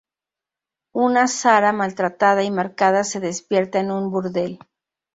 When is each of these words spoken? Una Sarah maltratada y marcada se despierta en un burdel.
Una 0.95 1.27
Sarah 1.27 1.73
maltratada 1.73 2.41
y 2.41 2.49
marcada 2.49 3.03
se 3.03 3.19
despierta 3.19 3.79
en 3.79 3.91
un 3.91 4.09
burdel. 4.09 4.57